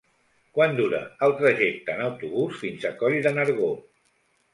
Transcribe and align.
Quant 0.59 0.71
dura 0.77 1.01
el 1.27 1.33
trajecte 1.41 1.93
en 1.97 2.01
autobús 2.05 2.57
fins 2.63 2.87
a 2.91 2.93
Coll 3.03 3.19
de 3.27 3.35
Nargó? 3.37 3.69